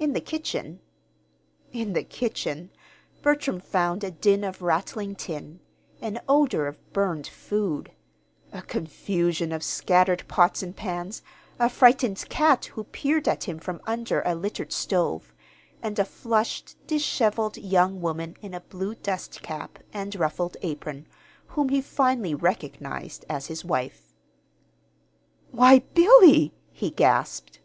[0.00, 0.80] In the kitchen
[1.72, 2.70] in the kitchen
[3.20, 5.60] Bertram found a din of rattling tin,
[6.00, 7.92] an odor of burned food,
[8.50, 11.20] a confusion of scattered pots and pans,
[11.58, 15.34] a frightened cat who peered at him from under a littered stove,
[15.82, 21.06] and a flushed, disheveled young woman in a blue dust cap and ruffled apron,
[21.48, 24.14] whom he finally recognized as his wife.
[25.50, 27.60] "Why, Billy!" he gasped.